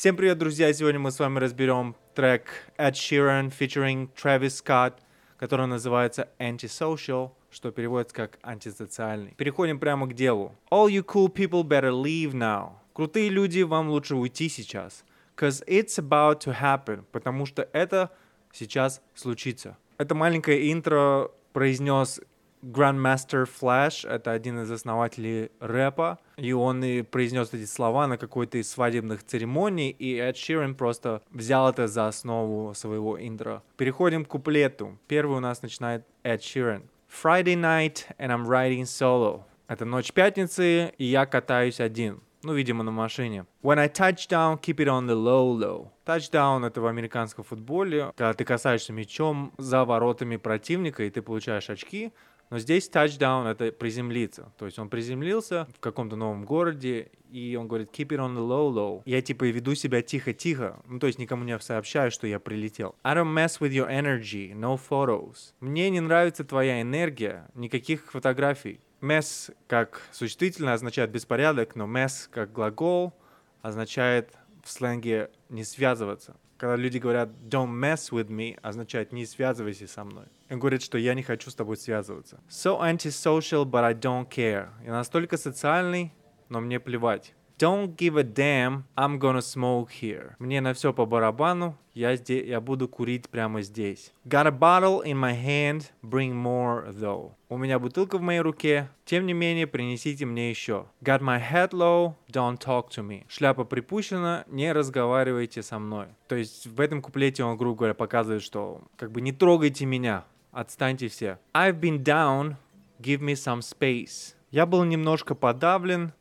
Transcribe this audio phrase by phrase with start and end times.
[0.00, 0.72] Всем привет, друзья!
[0.72, 4.94] Сегодня мы с вами разберем трек Ed Sheeran featuring Travis Scott,
[5.36, 9.34] который называется Antisocial, что переводится как антисоциальный.
[9.36, 10.54] Переходим прямо к делу.
[10.70, 12.76] All you cool people better leave now.
[12.94, 15.04] Крутые люди, вам лучше уйти сейчас.
[15.36, 17.04] Cause it's about to happen.
[17.12, 18.08] Потому что это
[18.54, 19.76] сейчас случится.
[19.98, 22.22] Это маленькое интро произнес
[22.62, 28.58] Grandmaster Flash, это один из основателей рэпа, и он и произнес эти слова на какой-то
[28.58, 33.62] из свадебных церемоний, и Эд Ширен просто взял это за основу своего интро.
[33.76, 34.98] Переходим к куплету.
[35.08, 36.82] Первый у нас начинает Эд Ширен.
[37.08, 39.42] Friday night and I'm riding solo.
[39.66, 42.20] Это ночь пятницы, и я катаюсь один.
[42.42, 43.44] Ну, видимо, на машине.
[43.62, 45.90] When I touch down, keep it on the low low.
[46.06, 51.68] Touchdown— это в американском футболе, когда ты касаешься мячом за воротами противника, и ты получаешь
[51.68, 52.12] очки.
[52.50, 54.52] Но здесь touchdown— это приземлиться.
[54.58, 58.46] То есть он приземлился в каком-то новом городе, и он говорит keep it on the
[58.46, 59.02] low low.
[59.06, 60.82] Я типа веду себя тихо-тихо.
[60.86, 62.96] Ну, то есть никому не сообщаю, что я прилетел.
[63.04, 65.52] I don't mess with your energy, no photos.
[65.60, 68.80] Мне не нравится твоя энергия, никаких фотографий.
[69.00, 73.14] Mess как существительное означает беспорядок, но mess как глагол
[73.62, 76.36] означает в сленге не связываться.
[76.60, 80.26] Когда люди говорят don't mess with me, означает не связывайся со мной.
[80.50, 82.38] Он говорит, что я не хочу с тобой связываться.
[82.50, 84.68] So antisocial, but I don't care.
[84.84, 86.12] Я настолько социальный,
[86.50, 87.32] но мне плевать.
[87.60, 90.34] Don't give a damn, I'm gonna smoke here.
[90.38, 94.14] Мне на все по барабану, я, здесь, я буду курить прямо здесь.
[94.24, 97.32] Got a bottle in my hand, bring more though.
[97.50, 100.86] У меня бутылка в моей руке, тем не менее принесите мне еще.
[101.02, 103.24] Got my head low, don't talk to me.
[103.28, 106.06] Шляпа припущена, не разговаривайте со мной.
[106.28, 110.24] То есть в этом куплете он, грубо говоря, показывает, что как бы не трогайте меня,
[110.50, 111.38] отстаньте все.
[111.52, 112.54] I've been down,
[112.98, 114.34] give me some space.
[114.50, 116.12] Я был немножко подавлен,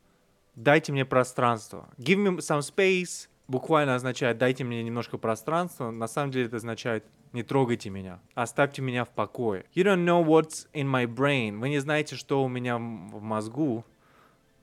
[0.59, 1.89] дайте мне пространство.
[1.97, 5.91] Give me some space буквально означает дайте мне немножко пространства.
[5.91, 9.65] На самом деле это означает не трогайте меня, оставьте меня в покое.
[9.75, 11.59] You don't know what's in my brain.
[11.59, 13.83] Вы не знаете, что у меня в мозгу.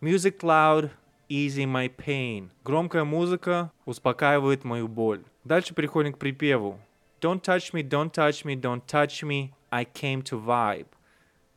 [0.00, 0.90] Music loud,
[1.28, 2.50] easy my pain.
[2.64, 5.24] Громкая музыка успокаивает мою боль.
[5.44, 6.78] Дальше переходим к припеву.
[7.20, 9.50] Don't touch me, don't touch me, don't touch me.
[9.70, 10.86] I came to vibe.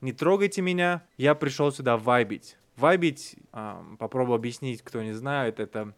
[0.02, 2.56] Не трогайте меня, я пришел сюда вайбить.
[2.80, 5.94] Вайбить, эм, попробую объяснить, кто не знает, это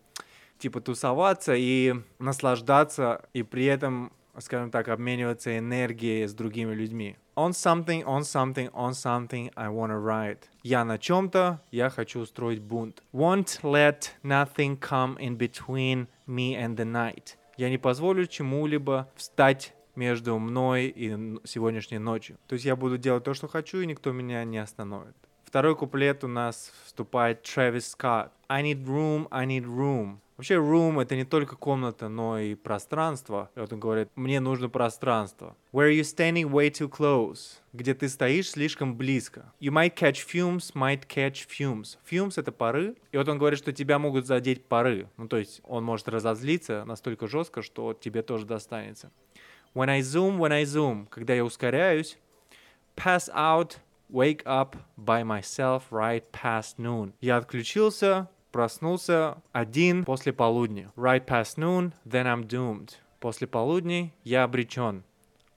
[0.57, 7.17] типа тусоваться и наслаждаться, и при этом, скажем так, обмениваться энергией с другими людьми.
[7.35, 10.39] On something, on something, on something I wanna write.
[10.63, 13.03] Я на чем-то, я хочу устроить бунт.
[13.13, 17.35] Won't let nothing come in between me and the night.
[17.57, 22.37] Я не позволю чему-либо встать между мной и сегодняшней ночью.
[22.47, 25.15] То есть я буду делать то, что хочу, и никто меня не остановит.
[25.51, 28.31] Второй куплет у нас вступает Трэвис Скотт.
[28.47, 30.19] I need room, I need room.
[30.37, 33.49] Вообще room это не только комната, но и пространство.
[33.57, 35.57] И вот он говорит, мне нужно пространство.
[35.73, 37.57] Where you standing way too close.
[37.73, 39.51] Где ты стоишь слишком близко.
[39.59, 41.97] You might catch fumes, might catch fumes.
[42.09, 42.95] Fumes это пары.
[43.11, 45.09] И вот он говорит, что тебя могут задеть пары.
[45.17, 49.11] Ну то есть он может разозлиться настолько жестко, что тебе тоже достанется.
[49.75, 51.07] When I zoom, when I zoom.
[51.09, 52.17] Когда я ускоряюсь.
[52.95, 53.79] Pass out,
[54.10, 57.12] wake up by myself right past noon.
[57.20, 60.92] Я отключился, проснулся один после полудня.
[60.96, 62.96] Right past noon, then I'm doomed.
[63.20, 65.02] После полудня я обречен.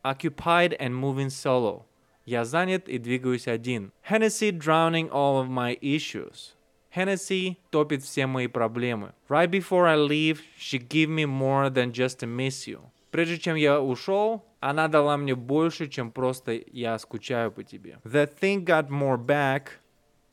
[0.03, 1.85] Occupied and moving solo.
[2.25, 3.91] Я занят и двигаюсь один.
[4.09, 6.53] Hennessy drowning all of my issues.
[6.95, 9.13] Hennessy топит все мои проблемы.
[9.27, 12.81] Right before I leave, she give me more than just to miss you.
[13.11, 17.98] Прежде чем я ушел, она дала мне больше, чем просто я скучаю по тебе.
[18.02, 19.80] The thing got more back,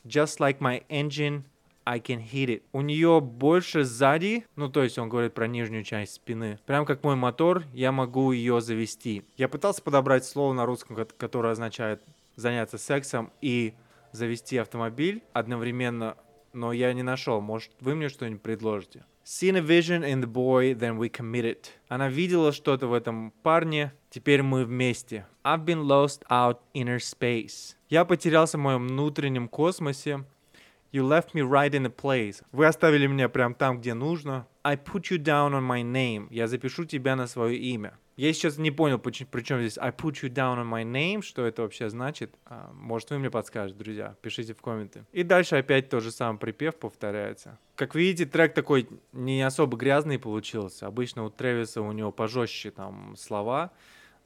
[0.06, 1.44] just like my engine,
[1.84, 2.64] I can hit it.
[2.72, 6.60] У нее больше сзади, ну то есть он говорит про нижнюю часть спины.
[6.66, 9.26] Прям как мой мотор, я могу ее завести.
[9.36, 12.02] Я пытался подобрать слово на русском, которое означает
[12.38, 13.74] заняться сексом и
[14.14, 16.16] завести автомобиль одновременно,
[16.54, 17.42] но я не нашел.
[17.42, 19.06] Может, вы мне что-нибудь предложите?
[19.24, 21.68] Seen a vision in the boy, then we committed.
[21.88, 25.26] Она видела что-то в этом парне, теперь мы вместе.
[25.44, 27.76] I've been lost out inner space.
[27.90, 30.26] Я потерялся в моем внутреннем космосе.
[30.92, 32.44] You left me right in the place.
[32.52, 34.48] Вы оставили меня прям там, где нужно.
[34.64, 36.28] I put you down on my name.
[36.32, 37.98] Я запишу тебя на свое имя.
[38.18, 41.46] Я сейчас не понял, при чем здесь I put you down on my name, что
[41.46, 42.36] это вообще значит.
[42.46, 44.16] А, может, вы мне подскажете, друзья.
[44.22, 45.06] Пишите в комменты.
[45.12, 47.58] И дальше опять тот же самый припев повторяется.
[47.76, 50.88] Как видите, трек такой не особо грязный получился.
[50.88, 53.72] Обычно у Трэвиса у него пожестче там слова.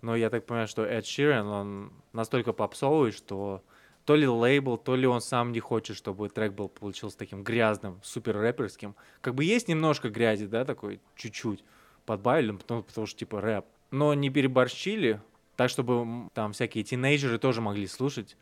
[0.01, 3.63] Но я так понимаю, что Эд Ширен, он настолько попсовый, что
[4.05, 7.99] то ли лейбл, то ли он сам не хочет, чтобы трек был получился таким грязным,
[8.03, 8.95] супер рэперским.
[9.21, 11.63] Как бы есть немножко грязи, да, такой чуть-чуть
[12.05, 13.65] подбавили, потому, потому что типа рэп.
[13.95, 15.21] Но не переборщили,
[15.55, 18.35] так чтобы там всякие тинейджеры тоже могли слушать.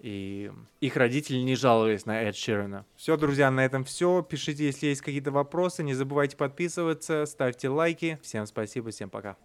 [0.00, 0.50] И
[0.80, 2.84] их родители не жаловались на Эд Ширена.
[2.96, 4.26] Все, друзья, на этом все.
[4.28, 5.84] Пишите, если есть какие-то вопросы.
[5.84, 8.18] Не забывайте подписываться, ставьте лайки.
[8.22, 9.36] Всем спасибо, всем пока.